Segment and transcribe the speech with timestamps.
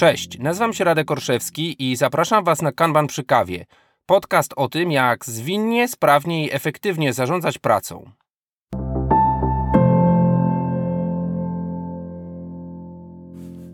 [0.00, 3.66] Cześć, nazywam się Radek Orszewski i zapraszam Was na Kanban przy kawie.
[4.06, 8.10] Podcast o tym, jak zwinnie, sprawnie i efektywnie zarządzać pracą.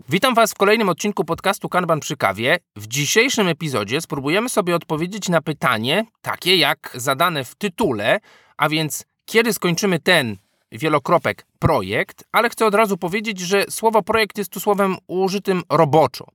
[0.09, 2.57] Witam Was w kolejnym odcinku podcastu Kanban przy kawie.
[2.75, 8.19] W dzisiejszym epizodzie spróbujemy sobie odpowiedzieć na pytanie, takie jak zadane w tytule,
[8.57, 10.37] a więc kiedy skończymy ten
[10.71, 16.25] wielokropek projekt, ale chcę od razu powiedzieć, że słowo projekt jest tu słowem użytym roboczo.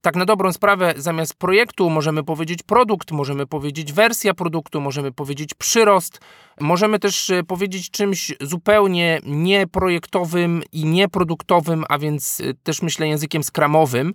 [0.00, 5.54] Tak na dobrą sprawę, zamiast projektu możemy powiedzieć produkt, możemy powiedzieć wersja produktu, możemy powiedzieć
[5.54, 6.20] przyrost,
[6.60, 13.44] możemy też e, powiedzieć czymś zupełnie nieprojektowym i nieproduktowym, a więc e, też myślę językiem
[13.44, 14.12] skramowym.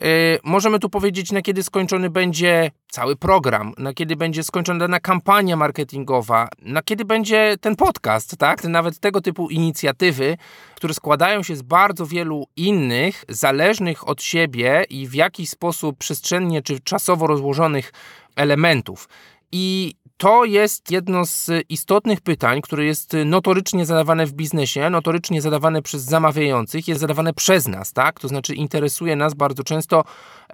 [0.00, 0.06] E,
[0.44, 5.56] możemy tu powiedzieć, na kiedy skończony będzie cały program, na kiedy będzie skończona dana kampania
[5.56, 8.64] marketingowa, na kiedy będzie ten podcast, tak?
[8.64, 10.36] Nawet tego typu inicjatywy,
[10.74, 16.62] które składają się z bardzo wielu innych, zależnych od siebie i w jakiś sposób przestrzennie
[16.62, 17.92] czy czasowo rozłożonych
[18.36, 19.08] elementów.
[19.52, 25.82] I to jest jedno z istotnych pytań, które jest notorycznie zadawane w biznesie, notorycznie zadawane
[25.82, 28.20] przez zamawiających, jest zadawane przez nas, tak?
[28.20, 30.04] To znaczy interesuje nas bardzo często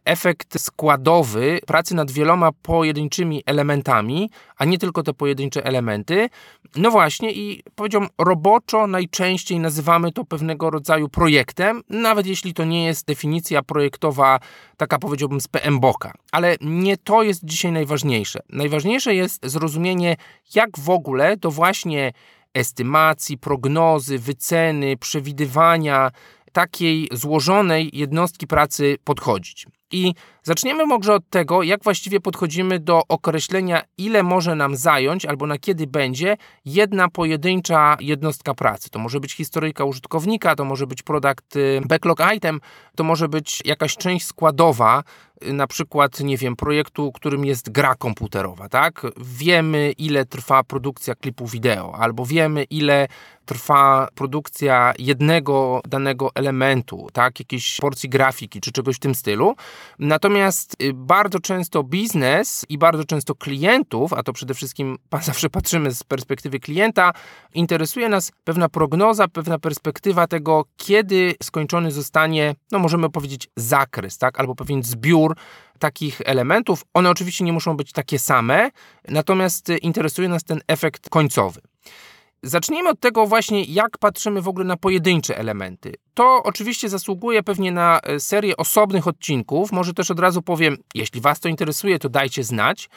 [0.05, 6.29] efekt składowy pracy nad wieloma pojedynczymi elementami, a nie tylko te pojedyncze elementy.
[6.77, 12.85] No właśnie i powiedziałbym roboczo najczęściej nazywamy to pewnego rodzaju projektem, nawet jeśli to nie
[12.85, 14.41] jest definicja projektowa
[14.77, 16.13] taka powiedziałbym z PM Boka.
[16.33, 18.41] Ale nie to jest dzisiaj najważniejsze.
[18.49, 20.17] Najważniejsze jest zrozumienie
[20.55, 22.13] jak w ogóle to właśnie
[22.55, 26.11] estymacji, prognozy, wyceny, przewidywania
[26.53, 29.67] takiej złożonej jednostki pracy podchodzić.
[29.91, 35.47] I zaczniemy może od tego, jak właściwie podchodzimy do określenia, ile może nam zająć albo
[35.47, 38.91] na kiedy będzie jedna pojedyncza jednostka pracy.
[38.91, 42.61] To może być historyjka użytkownika, to może być product y, backlog item,
[42.97, 45.03] to może być jakaś część składowa,
[45.43, 49.07] na przykład, nie wiem, projektu, którym jest gra komputerowa, tak?
[49.17, 53.09] Wiemy, ile trwa produkcja klipu wideo, albo wiemy, ile
[53.49, 57.41] trwa produkcja jednego danego elementu, tak?
[57.41, 59.55] Jakiejś porcji grafiki, czy czegoś w tym stylu.
[59.99, 65.95] Natomiast y, bardzo często biznes i bardzo często klientów, a to przede wszystkim zawsze patrzymy
[65.95, 67.13] z perspektywy klienta,
[67.55, 74.41] interesuje nas pewna prognoza, pewna perspektywa tego, kiedy skończony zostanie, no możemy powiedzieć, zakres, tak,
[74.41, 75.28] albo pewien zbiór
[75.79, 76.85] takich elementów.
[76.95, 78.71] One oczywiście nie muszą być takie same,
[79.09, 81.61] natomiast interesuje nas ten efekt końcowy.
[82.43, 85.95] Zacznijmy od tego właśnie, jak patrzymy w ogóle na pojedyncze elementy.
[86.15, 89.73] To oczywiście zasługuje pewnie na e, serię osobnych odcinków.
[89.73, 92.89] Może też od razu powiem, jeśli Was to interesuje, to dajcie znać.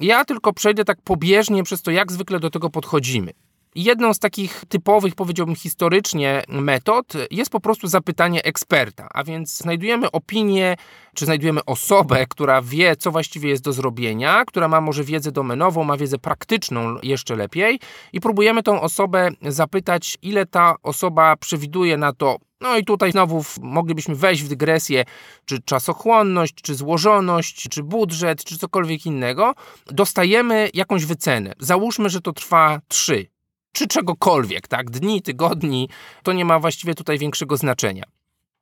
[0.00, 3.32] Ja tylko przejdę tak pobieżnie przez to, jak zwykle do tego podchodzimy.
[3.74, 10.10] Jedną z takich typowych, powiedziałbym historycznie, metod jest po prostu zapytanie eksperta, a więc znajdujemy
[10.10, 10.76] opinię,
[11.14, 15.84] czy znajdujemy osobę, która wie, co właściwie jest do zrobienia, która ma może wiedzę domenową,
[15.84, 17.80] ma wiedzę praktyczną jeszcze lepiej
[18.12, 23.44] i próbujemy tą osobę zapytać, ile ta osoba przewiduje na to, no i tutaj znowu
[23.60, 25.04] moglibyśmy wejść w dygresję,
[25.44, 29.54] czy czasochłonność, czy złożoność, czy budżet, czy cokolwiek innego.
[29.86, 31.52] Dostajemy jakąś wycenę.
[31.58, 33.26] Załóżmy, że to trwa 3
[33.72, 34.90] czy czegokolwiek, tak?
[34.90, 35.88] Dni, tygodni,
[36.22, 38.04] to nie ma właściwie tutaj większego znaczenia.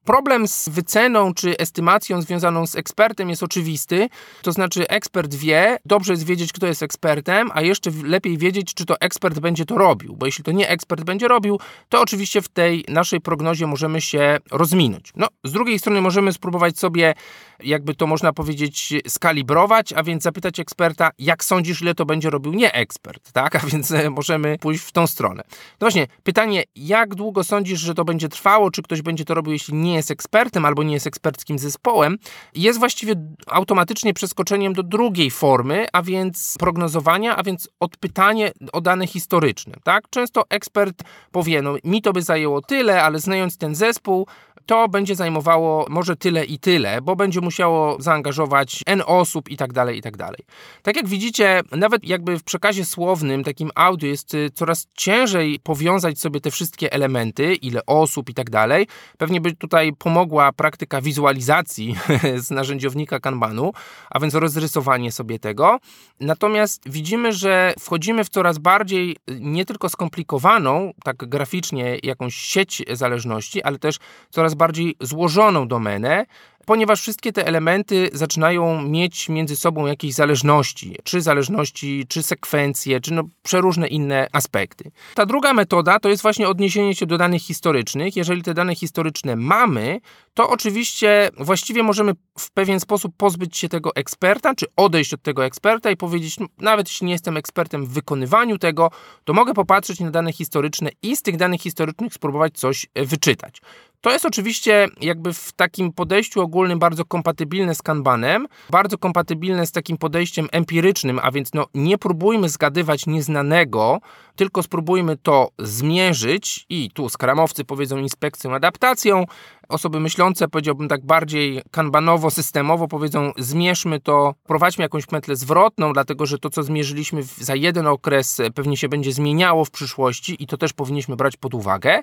[0.08, 4.08] Problem z wyceną czy estymacją związaną z ekspertem jest oczywisty.
[4.42, 8.84] To znaczy, ekspert wie, dobrze jest wiedzieć, kto jest ekspertem, a jeszcze lepiej wiedzieć, czy
[8.84, 10.16] to ekspert będzie to robił.
[10.16, 14.38] Bo jeśli to nie ekspert będzie robił, to oczywiście w tej naszej prognozie możemy się
[14.50, 15.12] rozminąć.
[15.16, 17.14] No, z drugiej strony możemy spróbować sobie
[17.62, 22.52] jakby to można powiedzieć, skalibrować, a więc zapytać eksperta, jak sądzisz, ile to będzie robił
[22.52, 23.56] nie ekspert, tak?
[23.56, 25.42] A więc e, możemy pójść w tą stronę.
[25.48, 29.52] No właśnie, pytanie, jak długo sądzisz, że to będzie trwało, czy ktoś będzie to robił,
[29.52, 32.19] jeśli nie jest ekspertem albo nie jest eksperckim zespołem,
[32.54, 33.14] jest właściwie
[33.47, 40.10] automatycznie przeskoczeniem do drugiej formy, a więc prognozowania, a więc odpytanie o dane historyczne, tak?
[40.10, 41.03] Często ekspert
[41.33, 44.27] powie, no mi to by zajęło tyle, ale znając ten zespół,
[44.68, 49.72] to będzie zajmowało może tyle i tyle, bo będzie musiało zaangażować N osób i tak
[49.72, 50.41] dalej, i tak dalej.
[50.82, 56.20] Tak jak widzicie, nawet jakby w przekazie słownym, takim audio jest y, coraz ciężej powiązać
[56.20, 58.86] sobie te wszystkie elementy, ile osób i tak dalej.
[59.18, 61.97] Pewnie by tutaj pomogła praktyka wizualizacji
[62.47, 63.72] z narzędziownika Kanbanu,
[64.10, 65.78] a więc rozrysowanie sobie tego.
[66.21, 72.82] Natomiast widzimy, że wchodzimy w coraz bardziej y, nie tylko skomplikowaną, tak graficznie, jakąś sieć
[72.92, 73.97] zależności, ale też
[74.30, 76.27] coraz bardziej złożoną domenę,
[76.68, 83.12] ponieważ wszystkie te elementy zaczynają mieć między sobą jakieś zależności, czy zależności, czy sekwencje, czy
[83.12, 84.91] no przeróżne inne aspekty.
[85.15, 88.16] Ta druga metoda to jest właśnie odniesienie się do danych historycznych.
[88.16, 90.00] Jeżeli te dane historyczne mamy,
[90.34, 95.44] to oczywiście właściwie możemy w pewien sposób pozbyć się tego eksperta, czy odejść od tego
[95.44, 98.91] eksperta i powiedzieć, no, nawet jeśli nie jestem ekspertem w wykonywaniu tego,
[99.24, 103.60] to mogę popatrzeć na dane historyczne i z tych danych historycznych spróbować coś wyczytać.
[104.00, 109.72] To jest oczywiście jakby w takim podejściu ogólnym bardzo kompatybilne z Kanbanem, bardzo kompatybilne z
[109.72, 113.99] takim podejściem empirycznym, a więc no, nie próbujmy zgadywać nieznanego,
[114.37, 119.25] tylko spróbujmy to zmierzyć i tu skramowcy powiedzą inspekcją, adaptacją,
[119.68, 126.38] osoby myślące, powiedziałbym tak bardziej kanbanowo-systemowo, powiedzą zmierzmy to, prowadźmy jakąś metlę zwrotną, dlatego że
[126.38, 130.72] to, co zmierzyliśmy za jeden okres, pewnie się będzie zmieniało w przyszłości i to też
[130.72, 132.03] powinniśmy brać pod uwagę.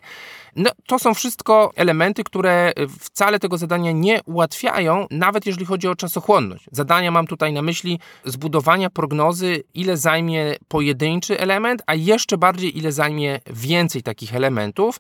[0.56, 5.96] No, to są wszystko elementy, które wcale tego zadania nie ułatwiają, nawet jeżeli chodzi o
[5.96, 6.66] czasochłonność.
[6.72, 12.92] Zadania mam tutaj na myśli zbudowania prognozy, ile zajmie pojedynczy element, a jeszcze bardziej ile
[12.92, 15.00] zajmie więcej takich elementów,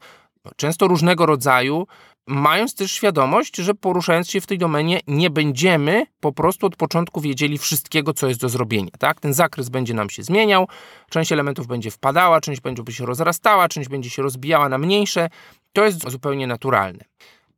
[0.55, 1.87] często różnego rodzaju,
[2.27, 7.21] mając też świadomość, że poruszając się w tej domenie nie będziemy po prostu od początku
[7.21, 8.91] wiedzieli wszystkiego, co jest do zrobienia.
[8.99, 9.19] Tak?
[9.19, 10.67] Ten zakres będzie nam się zmieniał,
[11.09, 15.29] część elementów będzie wpadała, część będzie się rozrastała, część będzie się rozbijała na mniejsze.
[15.73, 17.05] To jest zupełnie naturalne.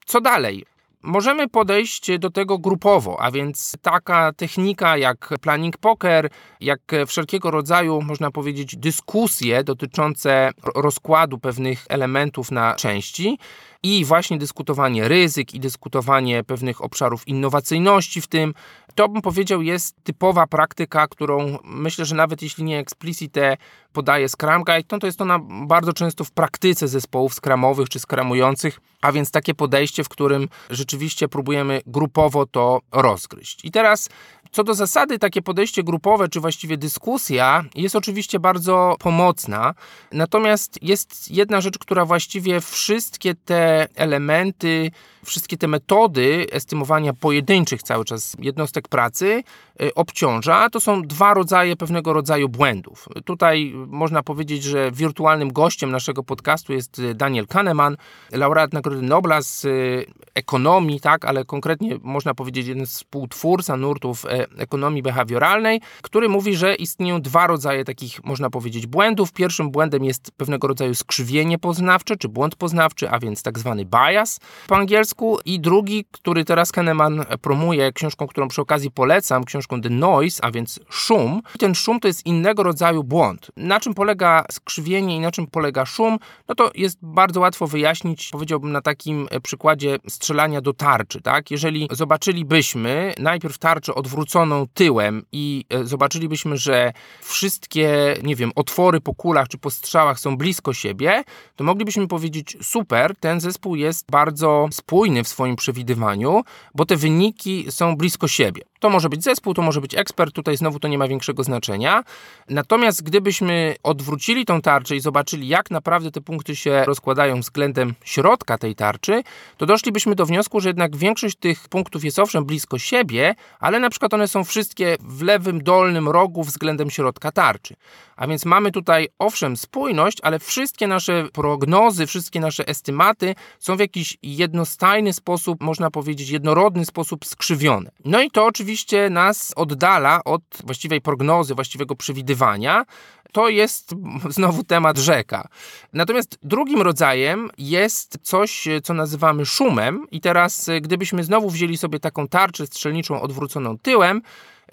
[0.06, 0.66] Co dalej?
[1.02, 6.30] Możemy podejść do tego grupowo, a więc taka technika jak planning poker,
[6.62, 13.38] jak wszelkiego rodzaju, można powiedzieć, dyskusje dotyczące rozkładu pewnych elementów na części
[13.84, 18.54] i właśnie dyskutowanie ryzyk i dyskutowanie pewnych obszarów innowacyjności w tym,
[18.96, 23.58] to bym powiedział jest typowa praktyka, którą myślę, że nawet jeśli nie explicite
[23.94, 28.80] podaje Scrum Guide, to, to jest ona bardzo często w praktyce zespołów skramowych czy skramujących,
[29.02, 33.66] a więc takie podejście, w którym rzeczywiście próbujemy grupowo to rozgryźć.
[33.66, 34.10] I teraz
[34.52, 39.74] co do zasady, takie podejście grupowe, czy właściwie dyskusja, jest oczywiście bardzo pomocna.
[40.12, 44.92] Natomiast jest jedna rzecz, która właściwie wszystkie te elementy,
[45.26, 49.44] wszystkie te metody estymowania pojedynczych cały czas jednostek pracy
[49.82, 50.70] y, obciąża.
[50.70, 53.10] To są dwa rodzaje pewnego rodzaju błędów.
[53.26, 57.98] Tutaj można powiedzieć, że wirtualnym gościem naszego podcastu jest Daniel Kahneman,
[58.32, 64.26] laureat Nagrody Nobla z y, ekonomii, tak, ale konkretnie można powiedzieć jeden z współtwórca nurtów
[64.58, 69.34] ekonomii behawioralnej, który mówi, że istnieją dwa rodzaje takich, można powiedzieć, błędów.
[69.34, 74.40] Pierwszym błędem jest pewnego rodzaju skrzywienie poznawcze, czy błąd poznawczy, a więc tak zwany bias
[74.68, 75.40] po angielsku.
[75.46, 80.52] I drugi, który teraz Kahneman promuje, książką, którą przy okazji polecam, książką The Noise, a
[80.52, 81.42] więc szum.
[81.56, 83.52] I ten szum to jest innego rodzaju błąd.
[83.58, 86.18] Na czym polega skrzywienie i na czym polega szum?
[86.48, 91.52] No to jest bardzo łatwo wyjaśnić, powiedziałbym na takim przykładzie strzelania do tarczy, tak?
[91.52, 94.27] Jeżeli zobaczylibyśmy najpierw tarczę odwróconą
[94.74, 100.38] tyłem i e, zobaczylibyśmy, że wszystkie, nie wiem, otwory po kulach czy po strzałach są
[100.38, 101.24] blisko siebie,
[101.56, 106.44] to moglibyśmy powiedzieć: super, ten zespół jest bardzo spójny w swoim przewidywaniu,
[106.76, 108.62] bo te wyniki są blisko siebie.
[108.80, 112.04] To może być zespół, to może być ekspert, tutaj znowu to nie ma większego znaczenia.
[112.50, 118.58] Natomiast gdybyśmy odwrócili tą tarczę i zobaczyli, jak naprawdę te punkty się rozkładają względem środka
[118.58, 119.24] tej tarczy,
[119.58, 123.90] to doszlibyśmy do wniosku, że jednak większość tych punktów jest owszem blisko siebie, ale na
[123.90, 127.76] przykład one są wszystkie w lewym dolnym rogu względem środka tarczy.
[128.16, 133.80] A więc mamy tutaj owszem spójność, ale wszystkie nasze prognozy, wszystkie nasze estymaty są w
[133.80, 137.92] jakiś jednostajny sposób, można powiedzieć, jednorodny sposób skrzywione.
[138.06, 142.86] No i to oczywiście nas oddala od właściwej prognozy, właściwego przewidywania.
[143.32, 143.96] To jest
[144.30, 145.48] znowu temat rzeka.
[145.94, 152.28] Natomiast drugim rodzajem jest coś, co nazywamy szumem, i teraz, gdybyśmy znowu wzięli sobie taką
[152.28, 154.22] tarczę strzelniczą odwróconą tyłem,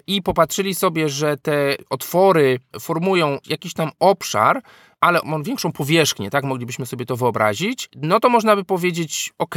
[0.07, 4.61] i popatrzyli sobie, że te otwory formują jakiś tam obszar,
[5.01, 9.55] ale on większą powierzchnię, tak moglibyśmy sobie to wyobrazić, no to można by powiedzieć, ok,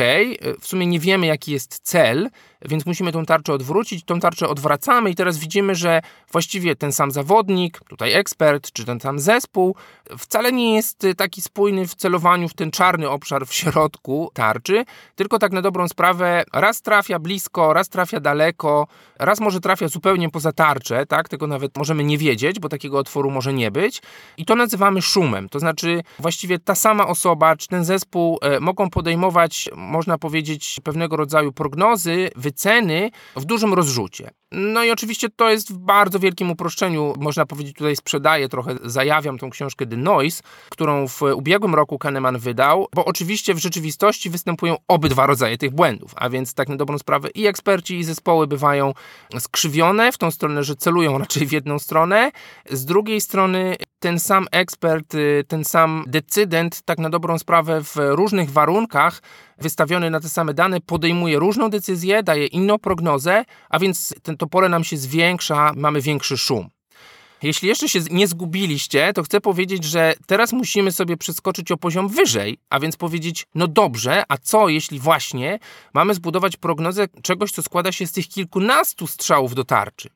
[0.61, 2.31] w sumie nie wiemy jaki jest cel,
[2.65, 6.00] więc musimy tą tarczę odwrócić, tą tarczę odwracamy i teraz widzimy, że
[6.33, 9.77] właściwie ten sam zawodnik, tutaj ekspert, czy ten sam zespół
[10.19, 14.85] wcale nie jest taki spójny w celowaniu w ten czarny obszar w środku tarczy,
[15.17, 18.87] tylko tak na dobrą sprawę raz trafia blisko, raz trafia daleko,
[19.19, 23.31] raz może trafia zupełnie poza tarczę, tak, tego nawet możemy nie wiedzieć, bo takiego otworu
[23.31, 24.03] może nie być.
[24.37, 28.91] I to nazywamy szumem, to znaczy właściwie ta sama osoba, czy ten zespół e, mogą
[28.91, 34.31] podejmować, można powiedzieć, pewnego rodzaju prognozy, wyceny w dużym rozrzucie.
[34.52, 39.38] No i oczywiście to jest w bardzo wielkim uproszczeniu, można powiedzieć tutaj sprzedaję trochę, zajawiam
[39.38, 44.76] tą książkę The Noise, którą w ubiegłym roku Kahneman wydał, bo oczywiście w rzeczywistości występują
[44.88, 48.95] obydwa rodzaje tych błędów, a więc tak na dobrą sprawę i eksperci i zespoły bywają
[49.38, 52.31] skrzywione w tą stronę, że celują raczej w jedną stronę,
[52.71, 57.97] z drugiej strony ten sam ekspert, y, ten sam decydent tak na dobrą sprawę w
[57.97, 59.23] różnych warunkach
[59.61, 64.47] wystawiony na te same dane podejmuje różną decyzję, daje inną prognozę, a więc ten, to
[64.47, 66.68] pole nam się zwiększa, mamy większy szum.
[67.42, 72.09] Jeśli jeszcze się nie zgubiliście, to chcę powiedzieć, że teraz musimy sobie przeskoczyć o poziom
[72.09, 75.59] wyżej, a więc powiedzieć, no dobrze, a co jeśli właśnie
[75.95, 80.09] mamy zbudować prognozę czegoś, co składa się z tych kilkunastu strzałów do tarczy?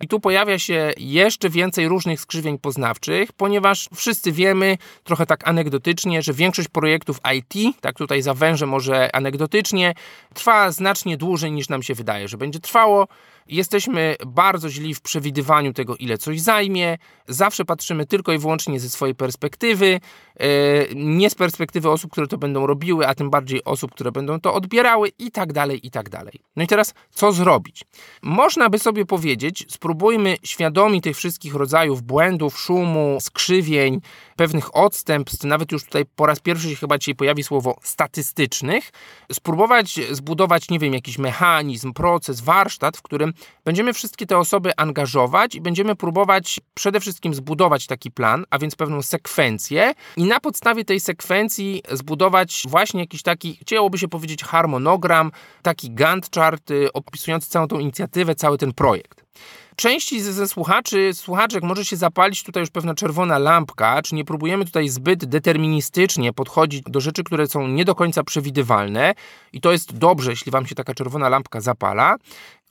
[0.00, 6.22] I tu pojawia się jeszcze więcej różnych skrzywień poznawczych, ponieważ wszyscy wiemy, trochę tak anegdotycznie,
[6.22, 9.94] że większość projektów IT, tak tutaj zawężę może anegdotycznie,
[10.34, 13.08] trwa znacznie dłużej niż nam się wydaje, że będzie trwało.
[13.48, 16.98] Jesteśmy bardzo źli w przewidywaniu tego, ile coś zajmie.
[17.28, 20.00] Zawsze patrzymy tylko i wyłącznie ze swojej perspektywy,
[20.40, 20.48] e,
[20.94, 24.54] nie z perspektywy osób, które to będą robiły, a tym bardziej osób, które będą to
[24.54, 26.40] odbierały i tak dalej, i tak dalej.
[26.56, 27.84] No i teraz co zrobić?
[28.22, 34.00] Można by sobie powiedzieć, spróbujmy świadomi tych wszystkich rodzajów błędów, szumu, skrzywień,
[34.36, 38.90] pewnych odstępstw, nawet już tutaj po raz pierwszy się chyba dzisiaj pojawi słowo statystycznych,
[39.32, 43.32] spróbować zbudować, nie wiem, jakiś mechanizm, proces, warsztat, w którym
[43.64, 48.76] będziemy wszystkie te osoby angażować i będziemy próbować przede wszystkim zbudować taki plan, a więc
[48.76, 55.30] pewną sekwencję i na podstawie tej sekwencji zbudować właśnie jakiś taki, chciałoby się powiedzieć harmonogram,
[55.62, 59.26] taki Gantt chart opisujący całą tą inicjatywę, cały ten projekt
[59.76, 64.64] części ze słuchaczy, słuchaczek może się zapalić tutaj już pewna czerwona lampka, czy nie próbujemy
[64.64, 69.14] tutaj zbyt deterministycznie podchodzić do rzeczy, które są nie do końca przewidywalne
[69.52, 72.16] i to jest dobrze, jeśli wam się taka czerwona lampka zapala.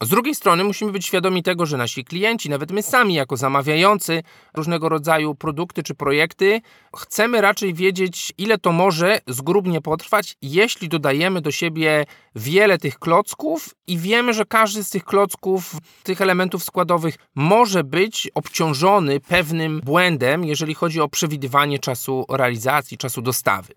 [0.04, 4.24] Z drugiej strony musimy być świadomi tego, że nasi klienci, nawet my sami jako zamawiający
[4.54, 6.62] różnego rodzaju produkty czy projekty,
[6.98, 13.76] chcemy raczej wiedzieć, ile to może zgrubnie potrwać, jeśli dodajemy do siebie wiele tych klocków
[13.88, 20.46] i wiemy, że każdy z tych klocków, tych elementów składowych może być obciążony pewnym błędem,
[20.46, 23.74] jeżeli chodzi o przewidywanie czasu realizacji, czasu dostawy.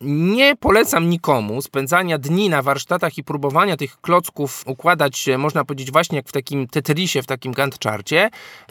[0.00, 6.16] Nie polecam nikomu spędzania dni na warsztatach i próbowania tych klocków układać, można powiedzieć, właśnie
[6.16, 8.30] jak w takim Tetrisie, w takim Gantt charcie,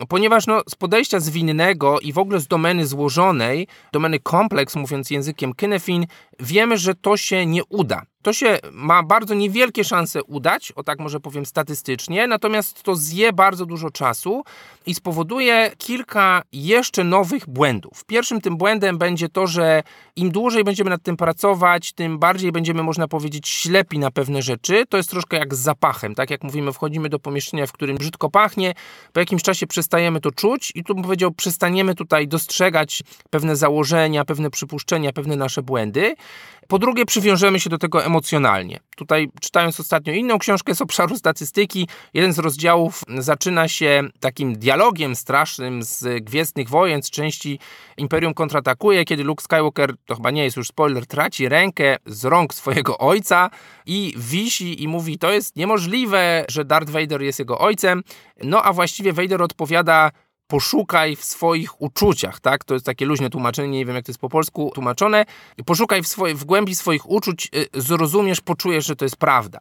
[0.09, 5.53] ponieważ no, z podejścia zwinnego i w ogóle z domeny złożonej, domeny kompleks, mówiąc językiem
[5.53, 6.05] Kinefin,
[6.39, 8.01] wiemy, że to się nie uda.
[8.23, 13.33] To się ma bardzo niewielkie szanse udać, o tak może powiem statystycznie, natomiast to zje
[13.33, 14.43] bardzo dużo czasu
[14.85, 18.05] i spowoduje kilka jeszcze nowych błędów.
[18.05, 19.83] Pierwszym tym błędem będzie to, że
[20.15, 24.85] im dłużej będziemy nad tym pracować, tym bardziej będziemy, można powiedzieć, ślepi na pewne rzeczy.
[24.89, 26.15] To jest troszkę jak z zapachem.
[26.15, 28.73] Tak jak mówimy, wchodzimy do pomieszczenia, w którym brzydko pachnie,
[29.13, 34.25] po jakimś czasie przestajemy to czuć i tu bym powiedział, przestaniemy tutaj dostrzegać pewne założenia,
[34.25, 36.15] pewne przypuszczenia, pewne nasze błędy.
[36.69, 38.79] Po drugie, przywiążemy się do tego emocjonalnie.
[38.95, 45.15] Tutaj, czytając ostatnio inną książkę z obszaru statystyki, jeden z rozdziałów zaczyna się takim dialogiem
[45.15, 47.59] strasznym z Gwiezdnych Wojen, z części
[47.97, 52.53] Imperium kontratakuje, kiedy Luke Skywalker, to chyba nie jest już spoiler, traci rękę z rąk
[52.53, 53.49] swojego ojca
[53.85, 58.03] i wisi i mówi: To jest niemożliwe, że Darth Vader jest jego ojcem.
[58.43, 60.11] No a właściwie Vader odpowiada:
[60.49, 62.63] poszukaj w swoich uczuciach, tak?
[62.63, 65.25] To jest takie luźne tłumaczenie, nie wiem jak to jest po polsku tłumaczone.
[65.65, 69.59] Poszukaj w, swoje, w głębi swoich uczuć, y, zrozumiesz, poczujesz, że to jest prawda.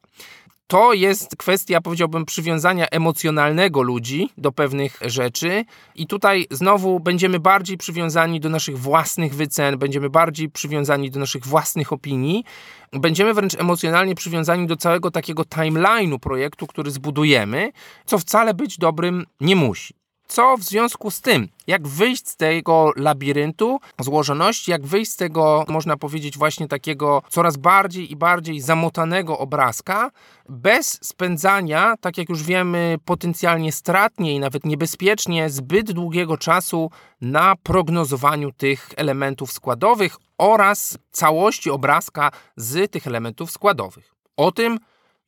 [0.67, 5.65] To jest kwestia, powiedziałbym, przywiązania emocjonalnego ludzi do pewnych rzeczy,
[5.95, 11.47] i tutaj znowu będziemy bardziej przywiązani do naszych własnych wycen, będziemy bardziej przywiązani do naszych
[11.47, 12.45] własnych opinii,
[12.93, 17.73] będziemy wręcz emocjonalnie przywiązani do całego takiego timeline'u projektu, który zbudujemy,
[18.07, 19.98] co wcale być dobrym nie musi.
[20.29, 25.65] Co w związku z tym, jak wyjść z tego labiryntu złożoności, jak wyjść z tego,
[25.69, 30.11] można powiedzieć, właśnie takiego coraz bardziej i bardziej zamotanego obrazka,
[30.49, 37.57] bez spędzania, tak jak już wiemy, potencjalnie stratnie i nawet niebezpiecznie zbyt długiego czasu na
[37.57, 44.15] prognozowaniu tych elementów składowych oraz całości obrazka z tych elementów składowych.
[44.37, 44.79] O tym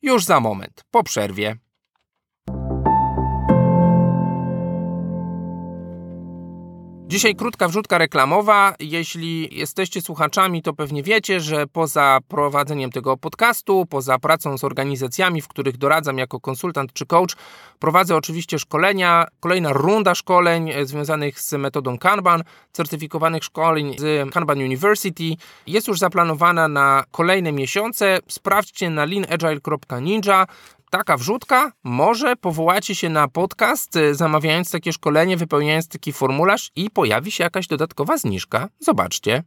[0.01, 1.57] już za moment, po przerwie.
[7.11, 8.75] Dzisiaj krótka wrzutka reklamowa.
[8.79, 15.41] Jeśli jesteście słuchaczami, to pewnie wiecie, że poza prowadzeniem tego podcastu, poza pracą z organizacjami,
[15.41, 17.35] w których doradzam jako konsultant czy coach,
[17.79, 19.25] prowadzę oczywiście szkolenia.
[19.39, 25.23] Kolejna runda szkoleń e, związanych z metodą Kanban, certyfikowanych szkoleń z Kanban University
[25.67, 28.19] jest już zaplanowana na kolejne miesiące.
[28.27, 30.47] Sprawdźcie na leanagile.ninja.
[30.91, 36.89] taka wrzutka, może powołacie się na podcast, y, zamawiając takie szkolenie, wypełniając taki formularz i
[36.89, 38.69] pojawi się jakaś dodatkowa zniżka.
[38.79, 39.43] Zobaczcie.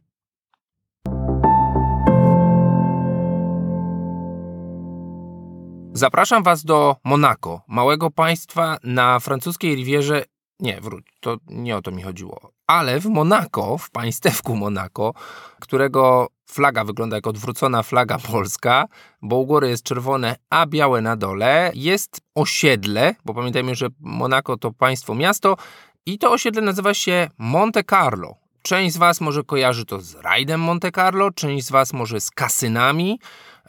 [5.93, 10.23] Zapraszam Was do Monako, małego państwa na francuskiej Rivierze.
[10.59, 12.51] Nie, wróć, to nie o to mi chodziło.
[12.67, 15.13] Ale w Monako, w państewku Monako,
[15.59, 18.85] którego flaga wygląda jak odwrócona flaga polska,
[19.21, 24.57] bo u góry jest czerwone, a białe na dole, jest osiedle, bo pamiętajmy, że Monako
[24.57, 25.57] to państwo miasto
[26.05, 28.35] i to osiedle nazywa się Monte Carlo.
[28.61, 32.31] Część z Was może kojarzy to z rajdem Monte Carlo, część z Was może z
[32.31, 33.19] kasynami,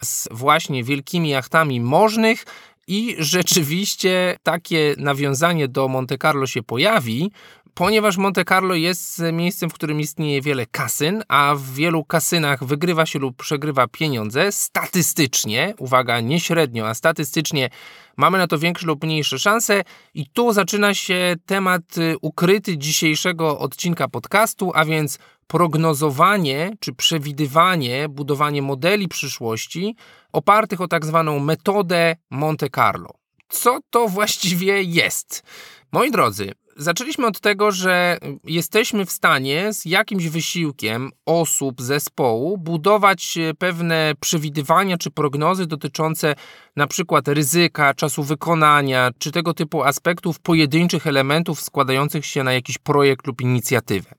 [0.03, 2.45] z właśnie wielkimi jachtami możnych
[2.87, 7.31] i rzeczywiście takie nawiązanie do Monte Carlo się pojawi,
[7.77, 13.05] ponieważ Monte Carlo jest miejscem, w którym istnieje wiele kasyn, a w wielu kasynach wygrywa
[13.05, 14.51] się lub przegrywa pieniądze.
[14.51, 17.69] Statystycznie, uwaga, nie średnio, a statystycznie
[18.17, 19.83] mamy na to większe lub mniejsze szanse.
[20.13, 28.09] I tu zaczyna się temat y, ukryty dzisiejszego odcinka podcastu, a więc prognozowanie czy przewidywanie,
[28.09, 29.95] budowanie modeli przyszłości
[30.31, 33.09] opartych o tak zwaną metodę Monte Carlo.
[33.49, 35.43] Co to właściwie jest?
[35.91, 43.37] Moi drodzy, Zaczęliśmy od tego, że jesteśmy w stanie z jakimś wysiłkiem osób, zespołu budować
[43.59, 46.35] pewne przewidywania czy prognozy dotyczące
[46.75, 52.77] na przykład ryzyka, czasu wykonania czy tego typu aspektów pojedynczych elementów składających się na jakiś
[52.77, 54.15] projekt lub inicjatywę.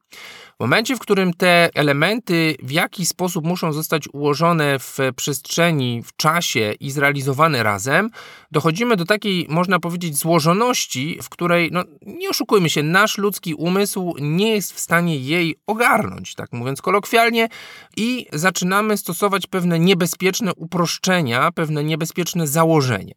[0.58, 6.16] W momencie, w którym te elementy w jakiś sposób muszą zostać ułożone w przestrzeni, w
[6.16, 8.10] czasie i zrealizowane razem,
[8.50, 14.14] dochodzimy do takiej, można powiedzieć, złożoności, w której, no nie oszukujmy się, nasz ludzki umysł
[14.20, 17.48] nie jest w stanie jej ogarnąć, tak mówiąc kolokwialnie,
[17.96, 23.14] i zaczynamy stosować pewne niebezpieczne uproszczenia, pewne niebezpieczne założenia.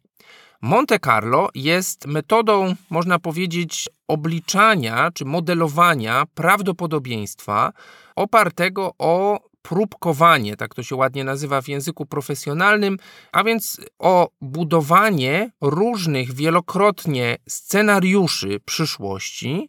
[0.64, 7.72] Monte Carlo jest metodą, można powiedzieć, obliczania czy modelowania prawdopodobieństwa
[8.16, 12.96] opartego o próbkowanie, tak to się ładnie nazywa w języku profesjonalnym,
[13.32, 19.68] a więc o budowanie różnych wielokrotnie scenariuszy przyszłości,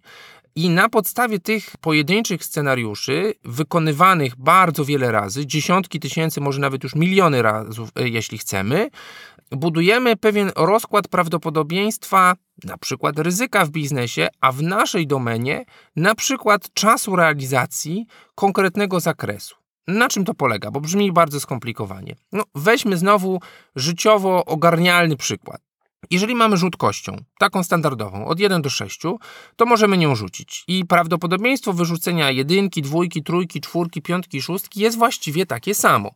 [0.55, 6.95] i na podstawie tych pojedynczych scenariuszy, wykonywanych bardzo wiele razy, dziesiątki tysięcy, może nawet już
[6.95, 8.89] miliony razy, e, jeśli chcemy,
[9.55, 16.73] budujemy pewien rozkład prawdopodobieństwa, na przykład ryzyka w biznesie, a w naszej domenie na przykład
[16.73, 19.55] czasu realizacji konkretnego zakresu.
[19.87, 20.71] Na czym to polega?
[20.71, 22.15] Bo brzmi bardzo skomplikowanie.
[22.31, 23.39] No, weźmy znowu
[23.75, 25.61] życiowo ogarnialny przykład.
[26.11, 29.01] Jeżeli mamy rzut kością, taką standardową, od 1 do 6,
[29.55, 30.63] to możemy nią rzucić.
[30.67, 36.11] I prawdopodobieństwo wyrzucenia jedynki, dwójki, trójki, czwórki, piątki, szóstki jest właściwie takie samo.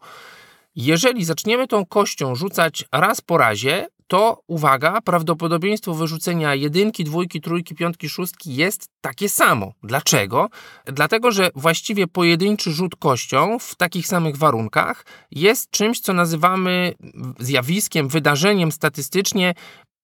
[0.78, 7.76] Jeżeli zaczniemy tą kością rzucać raz po razie, to uwaga, prawdopodobieństwo wyrzucenia jedynki, dwójki, trójki,
[7.76, 9.74] piątki, szóstki jest takie samo.
[9.84, 10.50] Dlaczego?
[10.86, 16.94] Dlatego, że właściwie pojedynczy rzut kością w takich samych warunkach jest czymś, co nazywamy
[17.40, 19.54] zjawiskiem, wydarzeniem statystycznie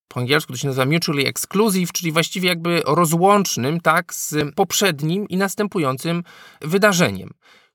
[0.08, 5.38] po angielsku to się nazywa mutually exclusive, czyli właściwie jakby rozłącznym, tak, z poprzednim i
[5.38, 6.24] następującym
[6.62, 7.30] wydarzeniem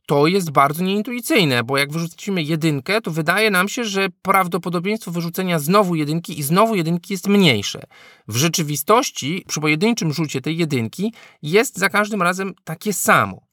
[0.08, 5.58] to jest bardzo nieintuicyjne, bo jak wyrzucimy jedynkę, to wydaje nam się, że prawdopodobieństwo wyrzucenia
[5.58, 7.82] znowu jedynki i znowu jedynki jest mniejsze.
[8.28, 13.47] W rzeczywistości, przy pojedynczym rzucie tej jedynki, jest za każdym razem takie samo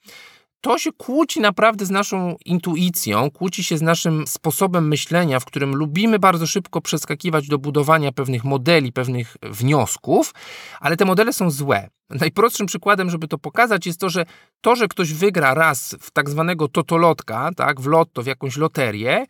[0.66, 5.76] to się kłóci naprawdę z naszą intuicją, kłóci się z naszym sposobem myślenia, w którym
[5.76, 10.34] lubimy bardzo szybko przeskakiwać do budowania pewnych modeli, pewnych wniosków,
[10.80, 11.90] ale te modele są złe.
[12.10, 14.26] Najprostszym przykładem, żeby to pokazać, jest to, że
[14.62, 19.26] to, że ktoś wygra raz w tak zwanego totolotka, tak, w lotto, w jakąś loterię,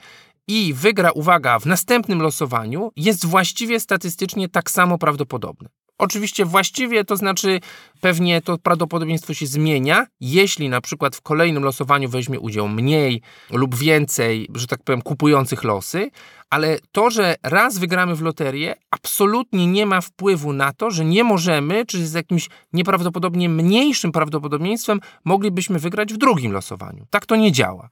[0.47, 5.69] i wygra, uwaga, w następnym losowaniu, jest właściwie statystycznie tak samo prawdopodobne.
[5.97, 7.59] Oczywiście właściwie to znaczy
[8.05, 13.75] pewnie to prawdopodobieństwo się zmienia, jeśli na przykład w kolejnym losowaniu weźmie udział mniej lub
[13.75, 16.11] więcej, że tak powiem, kupujących losy,
[16.49, 21.23] ale to, że raz wygramy w loterię, absolutnie nie ma wpływu na to, że nie
[21.23, 27.05] możemy, czy z jakimś nieprawdopodobnie mniejszym prawdopodobieństwem moglibyśmy wygrać w drugim losowaniu.
[27.09, 27.89] Tak to nie działa.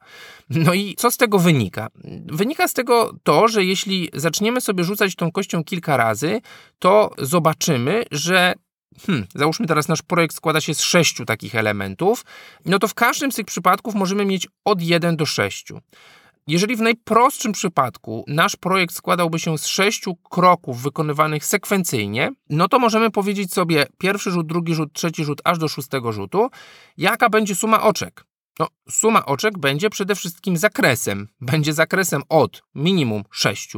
[0.50, 1.88] No i co z tego wynika?
[2.26, 6.42] Wynika z tego to, że jeśli zaczniemy sobie rzucać tą kością kilka razy,
[6.80, 8.54] to zobaczymy, że
[9.06, 12.26] Hmm, załóżmy teraz nasz projekt składa się z sześciu takich elementów,
[12.66, 15.74] no to w każdym z tych przypadków możemy mieć od 1 do 6.
[16.48, 22.80] Jeżeli w najprostszym przypadku nasz projekt składałby się z sześciu kroków wykonywanych sekwencyjnie, no to
[22.80, 26.50] możemy powiedzieć sobie pierwszy rzut, drugi rzut, trzeci rzut, aż do szóstego rzutu,
[26.98, 28.26] jaka będzie suma oczek.
[28.60, 31.28] No, suma oczek będzie przede wszystkim zakresem.
[31.42, 33.74] Będzie zakresem od minimum 6,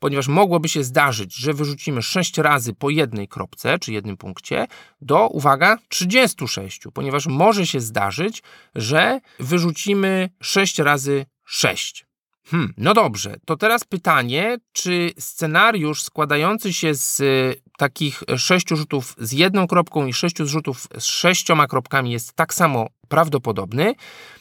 [0.00, 4.66] ponieważ mogłoby się zdarzyć, że wyrzucimy 6 razy po jednej kropce czy jednym punkcie,
[5.00, 8.42] do, uwaga, 36, ponieważ może się zdarzyć,
[8.74, 12.06] że wyrzucimy 6 razy 6.
[12.46, 17.22] Hmm, no dobrze, to teraz pytanie, czy scenariusz składający się z
[17.78, 22.86] takich sześciu rzutów z jedną kropką i sześciu zrzutów z sześcioma kropkami jest tak samo
[23.08, 23.94] prawdopodobny?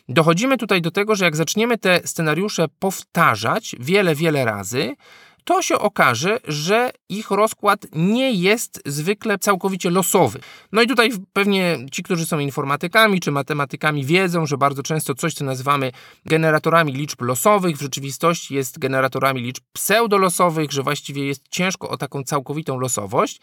[0.10, 4.96] Dochodzimy tutaj do tego, że jak zaczniemy te scenariusze powtarzać wiele, wiele razy,
[5.44, 10.40] to się okaże, że ich rozkład nie jest zwykle całkowicie losowy.
[10.72, 15.34] No i tutaj pewnie ci, którzy są informatykami czy matematykami, wiedzą, że bardzo często coś,
[15.34, 15.92] co nazywamy
[16.26, 22.24] generatorami liczb losowych, w rzeczywistości jest generatorami liczb pseudolosowych, że właściwie jest ciężko o taką
[22.24, 23.42] całkowitą losowość.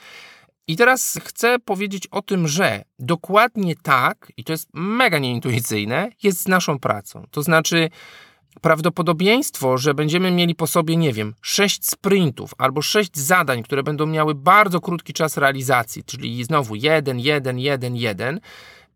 [0.67, 6.43] I teraz chcę powiedzieć o tym, że dokładnie tak, i to jest mega nieintuicyjne, jest
[6.43, 7.27] z naszą pracą.
[7.31, 7.91] To znaczy,
[8.61, 14.07] prawdopodobieństwo, że będziemy mieli po sobie, nie wiem, 6 sprintów albo 6 zadań, które będą
[14.07, 18.41] miały bardzo krótki czas realizacji, czyli znowu 1, 1, 1, 1,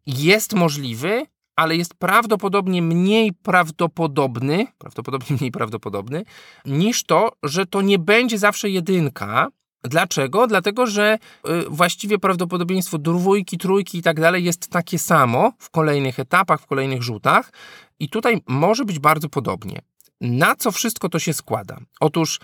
[0.06, 6.24] jest możliwy, ale jest prawdopodobnie mniej prawdopodobny, prawdopodobnie mniej prawdopodobny,
[6.64, 9.48] niż to, że to nie będzie zawsze jedynka,
[9.84, 10.46] Dlaczego?
[10.46, 16.20] Dlatego, że y, właściwie prawdopodobieństwo dwójki, trójki i tak dalej jest takie samo w kolejnych
[16.20, 17.52] etapach, w kolejnych rzutach
[17.98, 19.82] i tutaj może być bardzo podobnie.
[20.20, 21.78] Na co wszystko to się składa?
[22.00, 22.40] Otóż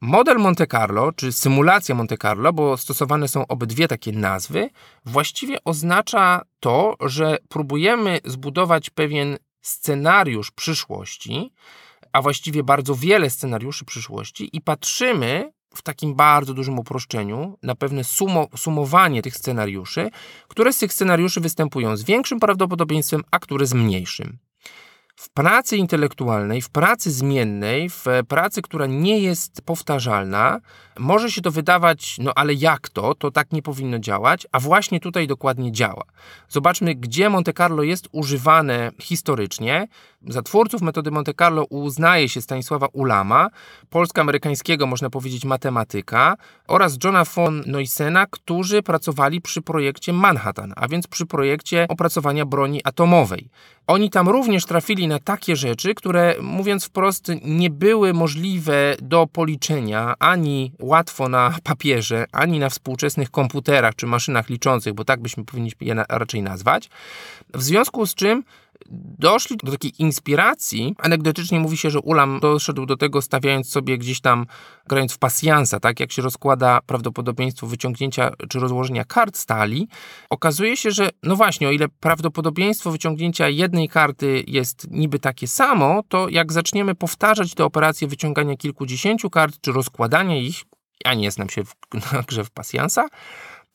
[0.00, 4.70] model Monte Carlo, czy symulacja Monte Carlo, bo stosowane są obydwie takie nazwy,
[5.04, 11.52] właściwie oznacza to, że próbujemy zbudować pewien scenariusz przyszłości,
[12.12, 18.04] a właściwie bardzo wiele scenariuszy przyszłości i patrzymy w takim bardzo dużym uproszczeniu na pewne
[18.04, 20.10] sumo, sumowanie tych scenariuszy,
[20.48, 24.38] które z tych scenariuszy występują z większym prawdopodobieństwem, a które z mniejszym.
[25.16, 30.60] W pracy intelektualnej, w pracy zmiennej, w pracy, która nie jest powtarzalna,
[30.98, 33.14] może się to wydawać, no ale jak to?
[33.14, 36.04] To tak nie powinno działać, a właśnie tutaj dokładnie działa.
[36.48, 39.88] Zobaczmy, gdzie Monte Carlo jest używane historycznie.
[40.28, 43.48] Za twórców metody Monte Carlo uznaje się Stanisława Ulama,
[43.90, 46.36] polsko-amerykańskiego, można powiedzieć, matematyka,
[46.68, 52.80] oraz Johna von Neusena, którzy pracowali przy projekcie Manhattan, a więc przy projekcie opracowania broni
[52.84, 53.48] atomowej.
[53.86, 60.14] Oni tam również trafili na takie rzeczy, które, mówiąc wprost, nie były możliwe do policzenia
[60.18, 65.72] ani łatwo na papierze, ani na współczesnych komputerach czy maszynach liczących, bo tak byśmy powinni
[65.80, 66.90] je raczej nazwać.
[67.54, 68.44] W związku z czym
[69.18, 70.94] doszli do takiej inspiracji.
[70.98, 74.46] Anegdotycznie mówi się, że Ulam doszedł do tego stawiając sobie gdzieś tam,
[74.86, 79.88] grając w pasjansa, tak jak się rozkłada prawdopodobieństwo wyciągnięcia czy rozłożenia kart stali.
[80.30, 86.02] Okazuje się, że no właśnie, o ile prawdopodobieństwo wyciągnięcia jednej karty jest niby takie samo,
[86.08, 90.62] to jak zaczniemy powtarzać te operacje wyciągania kilkudziesięciu kart czy rozkładania ich,
[91.04, 91.74] ja nie znam się w,
[92.12, 93.08] na grze w pasjansa,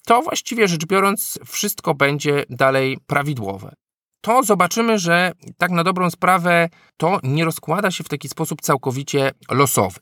[0.05, 3.73] to właściwie rzecz biorąc wszystko będzie dalej prawidłowe
[4.21, 9.31] to zobaczymy, że tak na dobrą sprawę to nie rozkłada się w taki sposób całkowicie
[9.51, 9.99] losowy.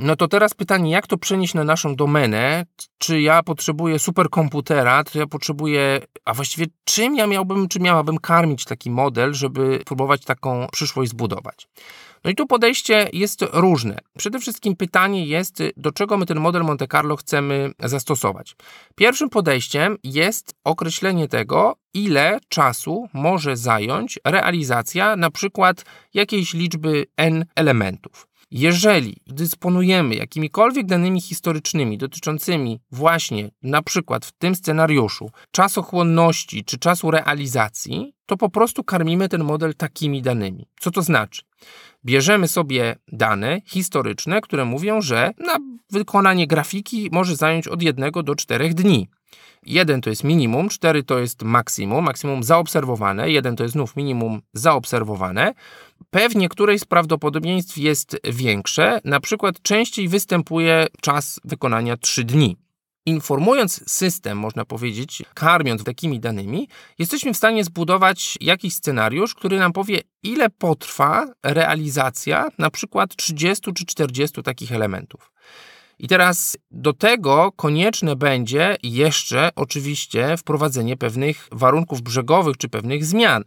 [0.00, 2.64] No to teraz pytanie, jak to przenieść na naszą domenę?
[2.98, 8.64] Czy ja potrzebuję superkomputera, czy ja potrzebuję, a właściwie czym ja miałbym, czy miałabym karmić
[8.64, 11.68] taki model, żeby próbować taką przyszłość zbudować?
[12.24, 13.98] No i tu podejście jest różne.
[14.18, 18.56] Przede wszystkim pytanie jest, do czego my ten model Monte Carlo chcemy zastosować.
[18.94, 27.44] Pierwszym podejściem jest określenie tego, ile czasu może zająć realizacja na przykład jakiejś liczby n
[27.54, 28.26] elementów.
[28.50, 37.10] Jeżeli dysponujemy jakimikolwiek danymi historycznymi dotyczącymi właśnie na przykład w tym scenariuszu czasochłonności czy czasu
[37.10, 40.68] realizacji, to po prostu karmimy ten model takimi danymi.
[40.80, 41.42] Co to znaczy?
[42.06, 45.56] Bierzemy sobie dane historyczne, które mówią, że na
[45.90, 49.08] wykonanie grafiki może zająć od jednego do czterech dni.
[49.62, 54.40] 1 to jest minimum, 4 to jest maksimum, maksimum zaobserwowane, 1 to jest znów minimum
[54.52, 55.54] zaobserwowane.
[56.10, 62.56] Pewnie któreś z prawdopodobieństw jest większe, na przykład częściej występuje czas wykonania 3 dni.
[63.06, 69.72] Informując system, można powiedzieć, karmiąc takimi danymi, jesteśmy w stanie zbudować jakiś scenariusz, który nam
[69.72, 75.32] powie, ile potrwa realizacja na przykład 30 czy 40 takich elementów.
[75.98, 83.44] I teraz do tego konieczne będzie jeszcze oczywiście wprowadzenie pewnych warunków brzegowych czy pewnych zmian.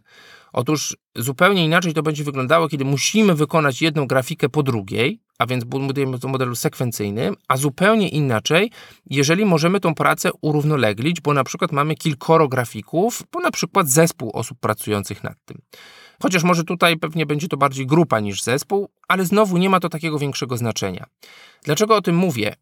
[0.52, 5.64] Otóż zupełnie inaczej to będzie wyglądało, kiedy musimy wykonać jedną grafikę po drugiej, a więc
[5.64, 8.70] budujemy to modelu sekwencyjnym, a zupełnie inaczej,
[9.06, 14.30] jeżeli możemy tą pracę urównoleglić, bo na przykład mamy kilkoro grafików, bo na przykład zespół
[14.30, 15.58] osób pracujących nad tym.
[16.22, 19.88] Chociaż może tutaj pewnie będzie to bardziej grupa niż zespół, ale znowu nie ma to
[19.88, 21.06] takiego większego znaczenia.
[21.64, 22.54] Dlaczego o tym mówię?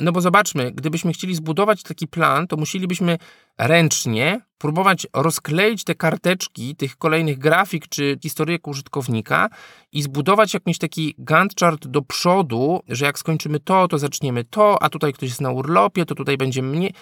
[0.00, 3.18] No bo zobaczmy, gdybyśmy chcieli zbudować taki plan, to musielibyśmy
[3.58, 9.48] ręcznie próbować rozkleić te karteczki tych kolejnych grafik czy historyjek użytkownika
[9.92, 14.82] i zbudować jakiś taki Gantt chart do przodu, że jak skończymy to, to zaczniemy to,
[14.82, 16.94] a tutaj ktoś jest na urlopie, to tutaj będzie mniej.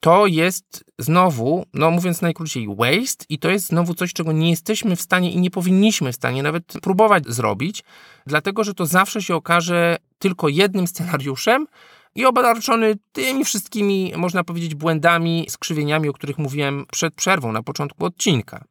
[0.00, 4.96] To jest znowu, no mówiąc najkrócej, waste i to jest znowu coś, czego nie jesteśmy
[4.96, 7.84] w stanie i nie powinniśmy w stanie nawet próbować zrobić,
[8.26, 11.66] dlatego że to zawsze się okaże tylko jednym scenariuszem,
[12.14, 18.04] i obarczony tymi wszystkimi, można powiedzieć, błędami, skrzywieniami, o których mówiłem przed przerwą na początku
[18.04, 18.64] odcinka.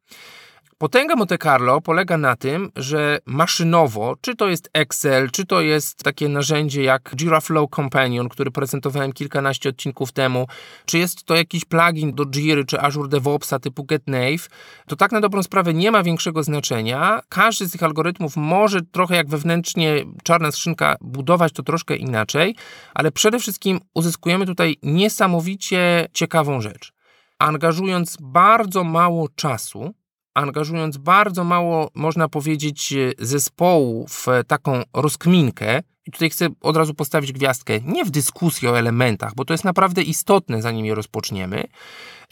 [0.78, 6.02] Potęga Monte Carlo polega na tym, że maszynowo, czy to jest Excel, czy to jest
[6.02, 10.46] takie narzędzie jak Giraflow Companion, który prezentowałem kilkanaście odcinków temu,
[10.86, 14.50] czy jest to jakiś plugin do Jiry czy Azure DevOpsa typu GetNave,
[14.86, 17.20] to tak na dobrą sprawę nie ma większego znaczenia.
[17.28, 22.56] Każdy z tych algorytmów może trochę jak wewnętrznie czarna skrzynka budować to troszkę inaczej,
[22.94, 26.92] ale przede wszystkim uzyskujemy tutaj niesamowicie ciekawą rzecz.
[27.38, 29.94] Angażując bardzo mało czasu,
[30.34, 36.94] angażując bardzo mało, można powiedzieć, e, zespołu w taką rozkminkę, i tutaj chcę od razu
[36.94, 41.64] postawić gwiazdkę, nie w dyskusji o elementach, bo to jest naprawdę istotne, zanim je rozpoczniemy,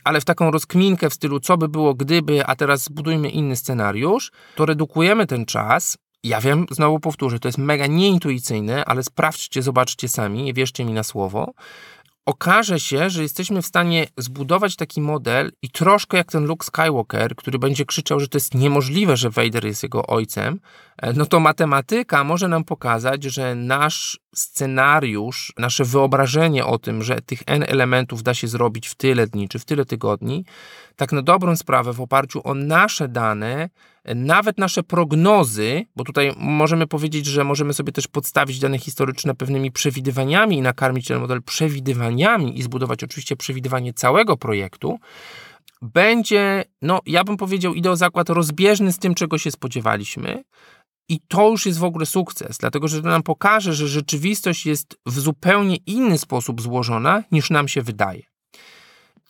[0.05, 4.33] ale w taką rozkminkę w stylu, co by było gdyby, a teraz zbudujmy inny scenariusz,
[4.55, 5.99] to redukujemy ten czas.
[6.25, 11.03] Ja wiem, znowu powtórzę, to jest mega nieintuicyjne, ale sprawdźcie, zobaczcie sami, wierzcie mi na
[11.03, 11.53] słowo
[12.27, 17.37] okaże się, że jesteśmy w stanie zbudować taki model i troszkę jak ten Luke Skywalker,
[17.37, 20.61] który będzie krzyczał, że to jest niemożliwe, że Vader jest jego ojcem,
[20.97, 27.21] e, no to matematyka może nam pokazać, że nasz scenariusz, nasze wyobrażenie o tym, że
[27.21, 30.45] tych n elementów da się zrobić w tyle dni czy w tyle tygodni,
[31.03, 33.69] tak na dobrą sprawę w oparciu o nasze dane
[34.15, 39.73] nawet nasze prognozy, bo tutaj możemy powiedzieć, że możemy sobie też podstawić dane historyczne pewnymi
[39.73, 44.99] przewidywaniami i nakarmić ten model przewidywaniami i zbudować oczywiście przewidywanie całego projektu,
[45.83, 50.45] będzie, no ja bym powiedział, zakład rozbieżny z tym, czego się spodziewaliśmy.
[51.09, 54.97] I to już jest w ogóle sukces, dlatego że to nam pokaże, że rzeczywistość jest
[55.07, 58.32] w zupełnie inny sposób złożona niż nam się wydaje.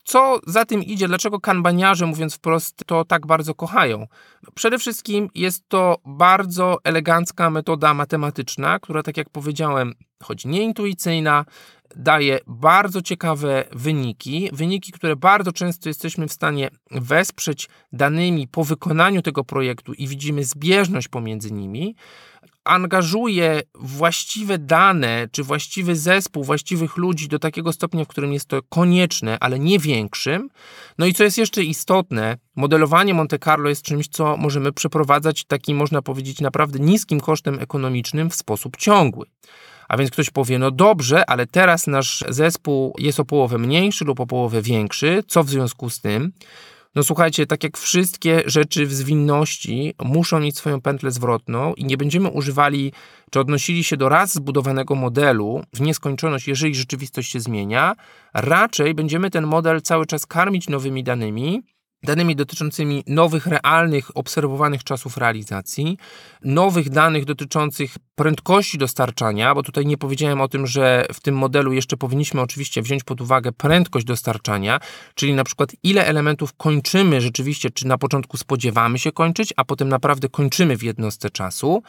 [0.04, 1.08] Co za tym idzie?
[1.08, 4.06] Dlaczego kanbaniarze, mówiąc wprost, to tak bardzo kochają?
[4.54, 11.44] Przede wszystkim jest to bardzo elegancka metoda matematyczna, która, tak jak powiedziałem, choć nieintuicyjna,
[11.96, 14.50] daje bardzo ciekawe wyniki.
[14.52, 20.44] Wyniki, które bardzo często jesteśmy w stanie wesprzeć danymi po wykonaniu tego projektu i widzimy
[20.44, 21.94] zbieżność pomiędzy nimi
[22.64, 28.62] angażuje właściwe dane, czy właściwy zespół właściwych ludzi do takiego stopnia, w którym jest to
[28.68, 30.48] konieczne, ale nie większym.
[30.98, 35.76] No i co jest jeszcze istotne, modelowanie Monte Carlo jest czymś, co możemy przeprowadzać takim,
[35.76, 39.26] można powiedzieć, naprawdę niskim kosztem ekonomicznym w sposób ciągły.
[39.88, 44.20] A więc ktoś powie, no dobrze, ale teraz nasz zespół jest o połowę mniejszy lub
[44.20, 46.32] o połowę większy, co w związku z tym?
[46.94, 51.96] No słuchajcie, tak jak wszystkie rzeczy w zwinności muszą mieć swoją pętlę zwrotną i nie
[51.96, 52.92] będziemy używali
[53.30, 57.94] czy odnosili się do raz zbudowanego modelu w nieskończoność, jeżeli rzeczywistość się zmienia,
[58.34, 61.62] raczej będziemy ten model cały czas karmić nowymi danymi,
[62.02, 65.98] danymi dotyczącymi nowych, realnych, obserwowanych czasów realizacji,
[66.44, 71.72] nowych danych dotyczących prędkości dostarczania, bo tutaj nie powiedziałem o tym, że w tym modelu
[71.72, 74.80] jeszcze powinniśmy oczywiście wziąć pod uwagę prędkość dostarczania,
[75.14, 79.88] czyli na przykład ile elementów kończymy rzeczywiście, czy na początku spodziewamy się kończyć, a potem
[79.88, 81.82] naprawdę kończymy w jednostce czasu.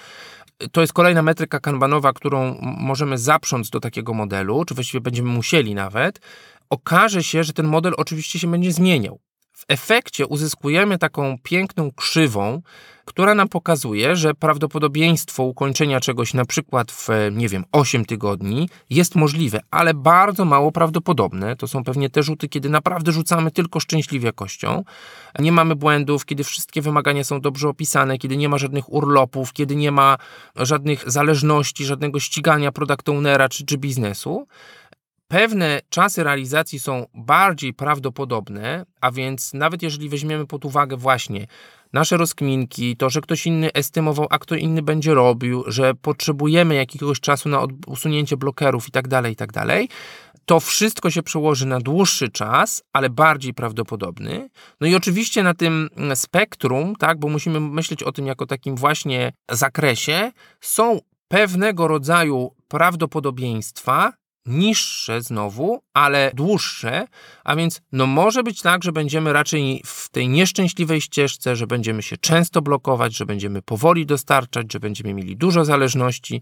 [0.71, 5.75] To jest kolejna metryka kanbanowa, którą możemy zaprząc do takiego modelu, czy właściwie będziemy musieli
[5.75, 6.19] nawet.
[6.69, 9.19] Okaże się, że ten model oczywiście się będzie zmieniał.
[9.63, 12.61] W efekcie uzyskujemy taką piękną krzywą,
[13.05, 19.15] która nam pokazuje, że prawdopodobieństwo ukończenia czegoś na przykład w, nie wiem, 8 tygodni jest
[19.15, 21.55] możliwe, ale bardzo mało prawdopodobne.
[21.55, 24.83] To są pewnie te rzuty, kiedy naprawdę rzucamy tylko szczęśliwie kością.
[25.39, 29.75] Nie mamy błędów, kiedy wszystkie wymagania są dobrze opisane, kiedy nie ma żadnych urlopów, kiedy
[29.75, 30.17] nie ma
[30.55, 34.47] żadnych zależności, żadnego ścigania product ownera czy, czy biznesu
[35.33, 41.47] pewne czasy realizacji są bardziej prawdopodobne, a więc nawet jeżeli weźmiemy pod uwagę właśnie
[41.93, 47.19] nasze rozkminki, to, że ktoś inny estymował, a kto inny będzie robił, że potrzebujemy jakiegoś
[47.19, 49.51] czasu na usunięcie blokerów i tak dalej, i tak
[50.45, 54.49] to wszystko się przełoży na dłuższy czas, ale bardziej prawdopodobny.
[54.81, 59.31] No i oczywiście na tym spektrum, tak, bo musimy myśleć o tym jako takim właśnie
[59.51, 64.13] zakresie, są pewnego rodzaju prawdopodobieństwa,
[64.45, 67.07] niższe znowu, ale dłuższe,
[67.43, 72.03] a więc no może być tak, że będziemy raczej w tej nieszczęśliwej ścieżce, że będziemy
[72.03, 76.41] się często blokować, że będziemy powoli dostarczać, że będziemy mieli dużo zależności.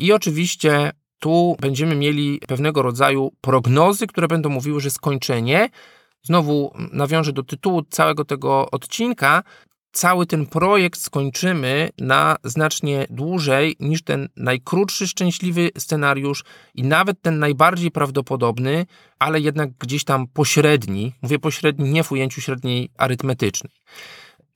[0.00, 5.68] I oczywiście tu będziemy mieli pewnego rodzaju prognozy, które będą mówiły, że skończenie
[6.22, 9.42] Znowu nawiążę do tytułu całego tego odcinka
[9.92, 17.38] cały ten projekt skończymy na znacznie dłużej niż ten najkrótszy szczęśliwy scenariusz i nawet ten
[17.38, 18.86] najbardziej prawdopodobny,
[19.18, 21.12] ale jednak gdzieś tam pośredni.
[21.22, 23.72] Mówię pośredni nie w ujęciu średniej arytmetycznej.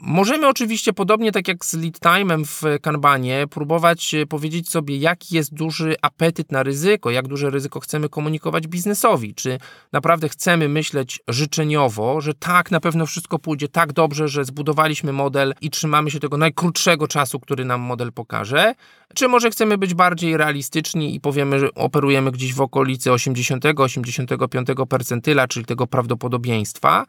[0.07, 5.35] Możemy oczywiście, podobnie tak jak z lead time'em w Kanbanie, próbować e, powiedzieć sobie, jaki
[5.35, 9.35] jest duży apetyt na ryzyko, jak duże ryzyko chcemy komunikować biznesowi.
[9.35, 9.59] Czy
[9.93, 15.55] naprawdę chcemy myśleć życzeniowo, że tak, na pewno wszystko pójdzie tak dobrze, że zbudowaliśmy model
[15.61, 18.75] i trzymamy się tego najkrótszego czasu, który nam model pokaże,
[19.15, 25.49] czy może chcemy być bardziej realistyczni i powiemy, że operujemy gdzieś w okolicy 80-85 percentyla,
[25.49, 27.07] czyli tego prawdopodobieństwa?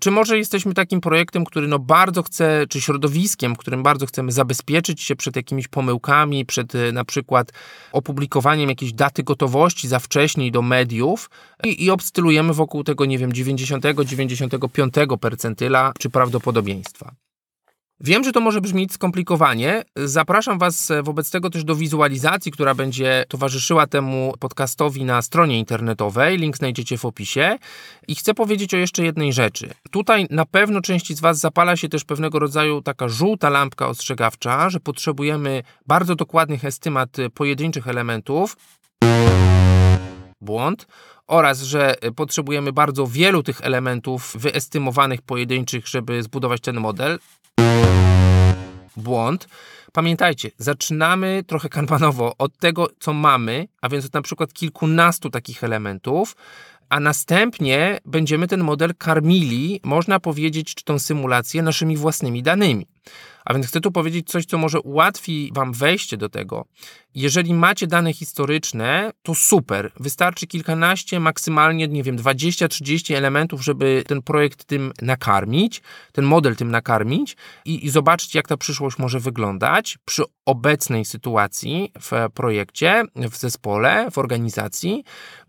[0.00, 5.02] Czy może jesteśmy takim projektem, który no bardzo chce, czy środowiskiem, którym bardzo chcemy zabezpieczyć
[5.02, 7.52] się przed jakimiś pomyłkami, przed e, na przykład
[7.92, 11.30] opublikowaniem jakiejś daty gotowości za wcześniej do mediów
[11.64, 17.14] i, i obstylujemy wokół tego, nie wiem, 90-95 percentyla czy prawdopodobieństwa.
[18.02, 19.82] Wiem, że to może brzmieć skomplikowanie.
[19.96, 26.38] Zapraszam Was wobec tego też do wizualizacji, która będzie towarzyszyła temu podcastowi na stronie internetowej.
[26.38, 27.58] Link znajdziecie w opisie.
[28.08, 29.70] I chcę powiedzieć o jeszcze jednej rzeczy.
[29.90, 34.70] Tutaj na pewno części z Was zapala się też pewnego rodzaju taka żółta lampka ostrzegawcza,
[34.70, 38.56] że potrzebujemy bardzo dokładnych estymat pojedynczych elementów.
[40.40, 40.86] Błąd
[41.26, 47.18] oraz że potrzebujemy bardzo wielu tych elementów wyestymowanych pojedynczych, żeby zbudować ten model
[48.96, 49.48] błąd.
[49.92, 55.64] Pamiętajcie, zaczynamy trochę kanbanowo od tego, co mamy, a więc od na przykład kilkunastu takich
[55.64, 56.36] elementów,
[56.88, 62.86] a następnie będziemy ten model karmili, można powiedzieć, czy tą symulację naszymi własnymi danymi.
[63.44, 66.64] A więc chcę tu powiedzieć coś, co może ułatwi Wam wejście do tego.
[67.14, 69.92] Jeżeli macie dane historyczne, to super.
[70.00, 75.82] Wystarczy kilkanaście, maksymalnie, nie wiem, 20-30 elementów, żeby ten projekt tym nakarmić,
[76.12, 81.92] ten model tym nakarmić i, i zobaczyć, jak ta przyszłość może wyglądać przy obecnej sytuacji
[82.00, 85.04] w projekcie, w zespole, w organizacji.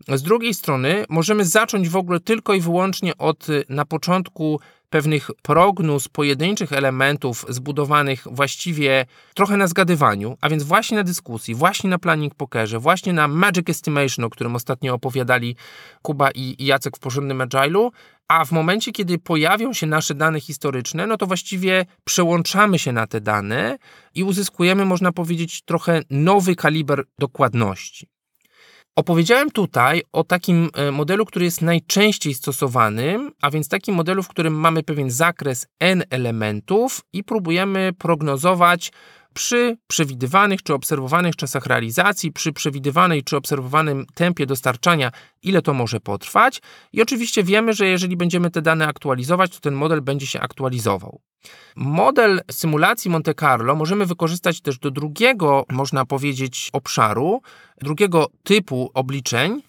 [0.08, 4.60] Z drugiej strony, możemy zacząć w ogóle tylko i wyłącznie od na początku
[4.92, 11.90] pewnych prognóz pojedynczych elementów zbudowanych właściwie trochę na zgadywaniu, a więc właśnie na dyskusji, właśnie
[11.90, 15.56] na planning pokerze, właśnie na magic estimation, o którym ostatnio opowiadali
[16.02, 17.90] Kuba i Jacek w porządnym agile'u,
[18.28, 23.06] a w momencie, kiedy pojawią się nasze dane historyczne, no to właściwie przełączamy się na
[23.06, 23.78] te dane
[24.14, 28.11] i uzyskujemy, można powiedzieć, trochę nowy kaliber dokładności.
[28.96, 34.28] Opowiedziałem tutaj o takim e, modelu, który jest najczęściej stosowanym, a więc takim modelu, w
[34.28, 38.92] którym mamy pewien zakres n elementów i próbujemy prognozować
[39.34, 45.10] przy przewidywanych czy obserwowanych czasach realizacji, przy przewidywanej czy obserwowanym tempie dostarczania,
[45.42, 46.62] ile to może potrwać.
[46.92, 51.20] I oczywiście wiemy, że jeżeli będziemy te dane aktualizować, to ten model będzie się aktualizował.
[51.76, 57.42] Model symulacji Monte Carlo możemy wykorzystać też do drugiego, można powiedzieć, obszaru,
[57.80, 59.62] drugiego typu obliczeń.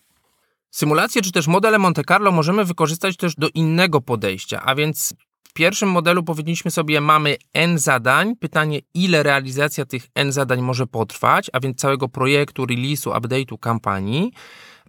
[0.71, 5.13] Symulację czy też modele Monte Carlo możemy wykorzystać też do innego podejścia, a więc
[5.53, 8.35] w pierwszym modelu powiedzieliśmy sobie, mamy n zadań.
[8.35, 14.31] Pytanie, ile realizacja tych n zadań może potrwać, a więc całego projektu, release'u, update'u kampanii.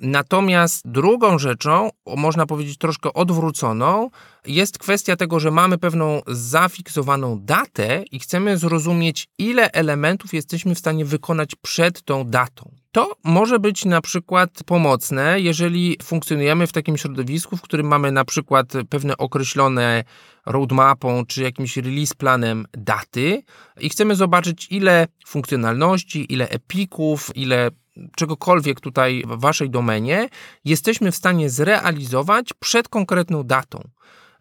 [0.01, 4.11] Natomiast drugą rzeczą, można powiedzieć troszkę odwróconą,
[4.47, 10.79] jest kwestia tego, że mamy pewną zafiksowaną datę i chcemy zrozumieć, ile elementów jesteśmy w
[10.79, 12.71] stanie wykonać przed tą datą.
[12.93, 18.25] To może być na przykład pomocne, jeżeli funkcjonujemy w takim środowisku, w którym mamy na
[18.25, 20.05] przykład pewne określone
[20.47, 23.43] roadmapą czy jakimś release planem daty
[23.81, 27.71] i chcemy zobaczyć, ile funkcjonalności, ile epików, ile
[28.17, 30.29] czegokolwiek tutaj w waszej domenie
[30.65, 33.89] jesteśmy w stanie zrealizować przed konkretną datą.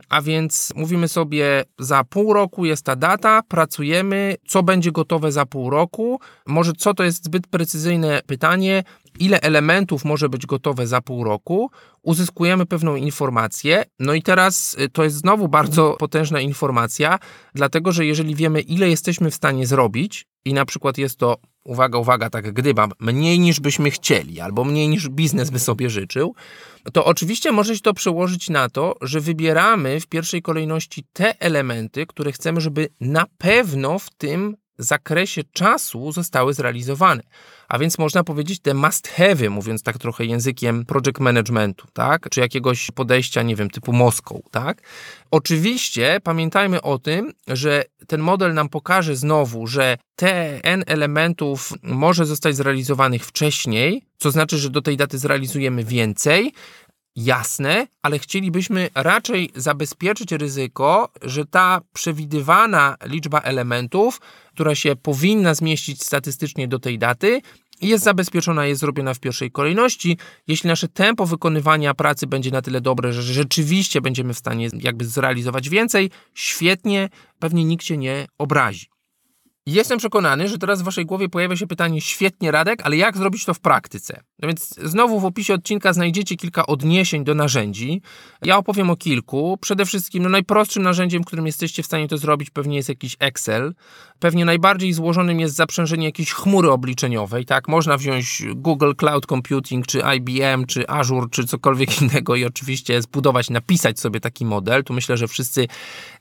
[0.10, 5.46] a więc mówimy sobie, za pół roku jest ta data, pracujemy, co będzie gotowe za
[5.46, 6.20] pół roku.
[6.48, 8.84] Może co to jest zbyt precyzyjne pytanie,
[9.20, 13.84] ile elementów może być gotowe za pół roku, uzyskujemy pewną informację.
[14.00, 17.20] No i teraz y, to jest znowu bardzo potężna informacja,
[17.56, 22.00] dlatego że jeżeli wiemy, ile jesteśmy w stanie zrobić, i na przykład jest to, uwaga,
[22.00, 26.36] uwaga, tak gdybam, mniej niż byśmy chcieli, albo mniej niż biznes by sobie życzył,
[26.94, 32.06] to oczywiście może się to przełożyć na to, że wybieramy w pierwszej kolejności te elementy,
[32.06, 37.24] które chcemy, żeby na pewno w tym zakresie czasu zostały zrealizowane.
[37.68, 42.30] A więc można powiedzieć te must have, mówiąc tak trochę językiem project managementu, tak?
[42.30, 44.82] Czy jakiegoś podejścia, nie wiem, typu Moskwa, tak?
[45.32, 52.26] Oczywiście pamiętajmy o tym, że ten model nam pokaże znowu, że te N elementów może
[52.26, 56.54] zostać zrealizowanych wcześniej, co znaczy, że do tej daty zrealizujemy więcej,
[57.16, 64.22] jasne, ale chcielibyśmy raczej zabezpieczyć ryzyko, że ta przewidywana liczba elementów,
[64.54, 67.42] która się powinna zmieścić statystycznie do tej daty,
[67.82, 70.18] jest zabezpieczona, jest zrobiona w pierwszej kolejności.
[70.48, 75.06] Jeśli nasze tempo wykonywania pracy będzie na tyle dobre, że rzeczywiście będziemy w stanie jakby
[75.06, 77.10] zrealizować więcej, świetnie,
[77.40, 78.93] pewnie nikt się nie obrazi.
[79.66, 83.46] Jestem przekonany, że teraz w waszej głowie pojawia się pytanie, świetnie Radek, ale jak zrobić
[83.46, 84.24] to w praktyce?
[84.40, 88.02] No więc znowu w opisie odcinka znajdziecie kilka odniesień do narzędzi.
[88.42, 89.58] Ja opowiem o kilku.
[89.62, 93.74] Przede wszystkim no najprostszym narzędziem, którym jesteście w stanie to zrobić pewnie jest jakiś Excel.
[94.20, 97.46] Pewnie najbardziej złożonym jest zaprzężenie jakiejś chmury obliczeniowej.
[97.46, 103.02] Tak, można wziąć Google Cloud Computing, czy IBM, czy Azure, czy cokolwiek innego i oczywiście
[103.02, 104.84] zbudować, napisać sobie taki model.
[104.84, 105.68] Tu myślę, że wszyscy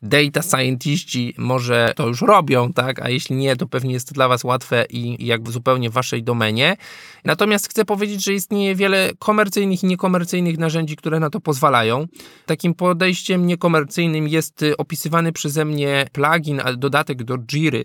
[0.03, 4.28] data scientiści może to już robią, tak, a jeśli nie, to pewnie jest to dla
[4.28, 6.76] Was łatwe i, i jakby zupełnie w Waszej domenie.
[7.24, 12.07] Natomiast chcę powiedzieć, że istnieje wiele komercyjnych i niekomercyjnych narzędzi, które na to pozwalają.
[12.47, 17.85] Takim podejściem niekomercyjnym jest y, opisywany przeze mnie plugin, dodatek do Jiry,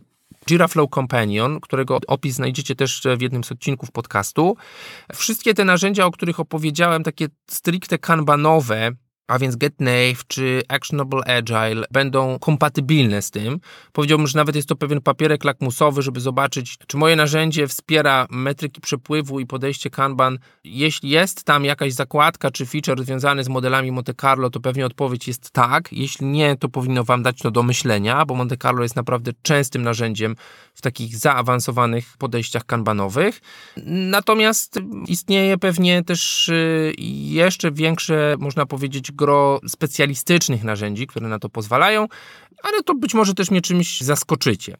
[0.50, 4.58] Jira Flow Companion, którego opis znajdziecie też w jednym z odcinków podcastu.
[5.16, 8.92] Wszystkie te narzędzia, o których opowiedziałem, takie stricte kanbanowe,
[9.28, 13.60] a więc GetNave czy Actionable Agile będą kompatybilne z tym.
[13.92, 18.82] Powiedziałbym, że nawet jest to pewien papierek lakmusowy, żeby zobaczyć, czy moje narzędzie wspiera metryki
[18.82, 20.40] przepływu i podejście Kanban.
[20.64, 25.28] Jeśli jest tam jakaś zakładka czy feature związany z modelami Monte Carlo, to pewnie odpowiedź
[25.28, 25.90] jest tak.
[25.92, 29.82] Jeśli nie, to powinno Wam dać to do myślenia, bo Monte Carlo jest naprawdę częstym
[29.82, 30.36] narzędziem
[30.74, 33.42] w takich zaawansowanych podejściach kanbanowych.
[33.86, 41.50] Natomiast istnieje pewnie też y, jeszcze większe, można powiedzieć, gro specjalistycznych narzędzi, które na to
[41.50, 42.08] pozwalają,
[42.64, 44.78] ale to być może też mnie czymś zaskoczycie.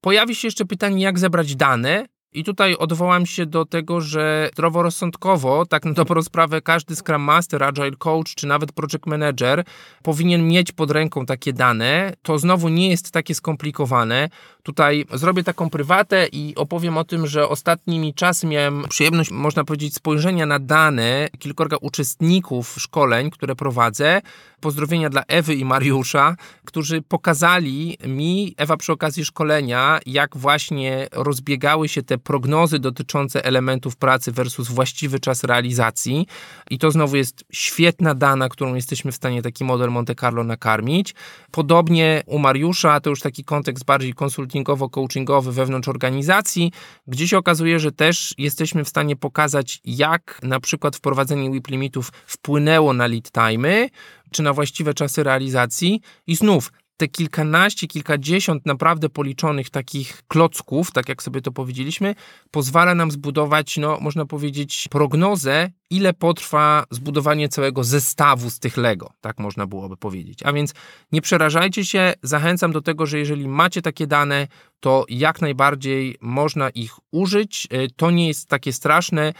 [0.00, 5.66] Pojawi się jeszcze pytanie, jak zebrać dane, i tutaj odwołam się do tego, że zdroworozsądkowo,
[5.66, 9.64] tak na dobrą sprawę, każdy Scrum Master, Agile Coach czy nawet Project Manager
[10.02, 12.12] powinien mieć pod ręką takie dane.
[12.22, 14.28] To znowu nie jest takie skomplikowane.
[14.64, 19.94] Tutaj zrobię taką prywatę i opowiem o tym, że ostatnimi czasy miałem przyjemność, można powiedzieć,
[19.94, 24.20] spojrzenia na dane kilkorga uczestników szkoleń, które prowadzę.
[24.60, 31.88] Pozdrowienia dla Ewy i Mariusza, którzy pokazali mi, Ewa przy okazji szkolenia, jak właśnie rozbiegały
[31.88, 36.26] się te prognozy dotyczące elementów pracy versus właściwy czas realizacji.
[36.70, 41.14] I to znowu jest świetna dana, którą jesteśmy w stanie taki model Monte Carlo nakarmić.
[41.50, 44.14] Podobnie u Mariusza, to już taki kontekst bardziej
[44.62, 46.72] konsultingowo-coachingowy wewnątrz organizacji,
[47.06, 52.12] gdzie się okazuje, że też jesteśmy w stanie pokazać, jak na przykład wprowadzenie WIP limitów
[52.26, 53.88] wpłynęło na lead time'y,
[54.30, 56.00] czy na właściwe czasy realizacji.
[56.26, 62.14] I znów te kilkanaście, kilkadziesiąt naprawdę policzonych takich klocków, tak jak sobie to powiedzieliśmy,
[62.50, 69.10] pozwala nam zbudować, no, można powiedzieć, prognozę, ile potrwa zbudowanie całego zestawu z tych Lego,
[69.20, 70.42] tak można byłoby powiedzieć.
[70.42, 70.74] A więc
[71.12, 74.48] nie przerażajcie się, zachęcam do tego, że jeżeli macie takie dane,
[74.84, 77.68] to jak najbardziej można ich użyć.
[77.70, 79.32] E, to nie jest takie straszne.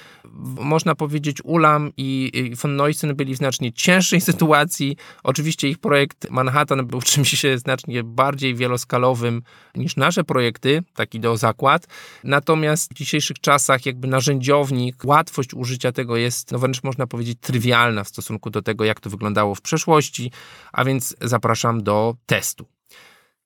[0.61, 2.33] Można powiedzieć, Ulam i
[2.63, 4.97] von Neusen byli w znacznie cięższej sytuacji.
[5.23, 9.43] Oczywiście ich projekt Manhattan był czymś znacznie bardziej wieloskalowym
[9.75, 11.87] niż nasze projekty, taki do zakład.
[12.25, 18.05] Natomiast w dzisiejszych czasach jakby narzędziownik, łatwość użycia tego jest, no wręcz można powiedzieć, trywialna
[18.05, 20.31] w stosunku do tego, jak to wyglądało w przeszłości,
[20.73, 22.74] a więc zapraszam do testu.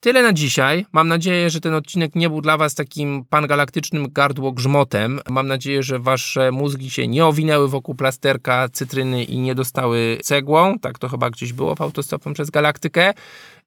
[0.00, 0.86] Tyle na dzisiaj.
[0.92, 5.20] Mam nadzieję, że ten odcinek nie był dla Was takim pangalaktycznym gardło grzmotem.
[5.28, 10.78] Mam nadzieję, że Wasze mózgi się nie owinęły wokół plasterka cytryny i nie dostały cegłą.
[10.78, 13.14] Tak to chyba gdzieś było w autostopem przez galaktykę.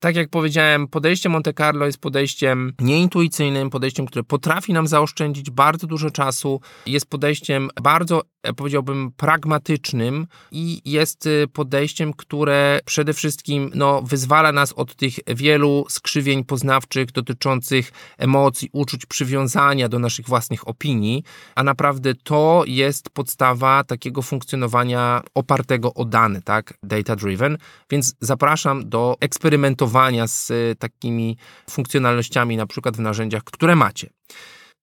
[0.02, 5.88] Tak jak powiedziałem, podejście Monte Carlo jest podejściem nieintuicyjnym, podejściem, które potrafi nam zaoszczędzić bardzo
[5.88, 13.72] dużo czasu, jest podejściem bardzo E, powiedziałbym, pragmatycznym i jest y, podejściem, które przede wszystkim
[13.76, 20.68] no, wyzwala nas od tych wielu skrzywień poznawczych dotyczących emocji, uczuć, przywiązania do naszych własnych
[20.68, 21.24] opinii,
[21.56, 27.58] a naprawdę to jest podstawa takiego funkcjonowania opartego o dane, tak, data driven,
[27.90, 29.91] więc zapraszam do eksperymentowania
[30.28, 31.38] z y, takimi
[31.70, 34.10] funkcjonalnościami, na przykład w narzędziach, które macie.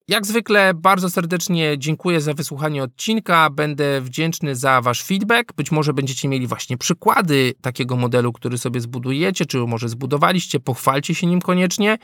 [0.09, 3.51] Jak zwykle bardzo serdecznie dziękuję za wysłuchanie odcinka.
[3.51, 5.53] Będę wdzięczny za Wasz feedback.
[5.53, 10.61] Być może będziecie mieli właśnie przykłady takiego modelu, który sobie zbudujecie, czy może zbudowaliście.
[10.61, 11.99] Pochwalcie się nim koniecznie.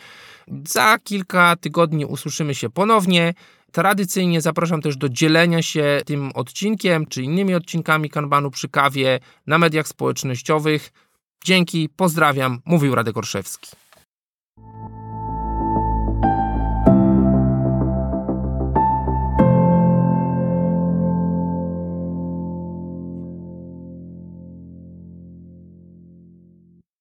[0.68, 3.34] Za kilka tygodni usłyszymy się ponownie.
[3.72, 9.58] Tradycyjnie zapraszam też do dzielenia się tym odcinkiem, czy innymi odcinkami Kanbanu przy kawie na
[9.58, 10.92] mediach społecznościowych.
[11.44, 13.70] Dzięki, pozdrawiam, mówił Radek Orszewski.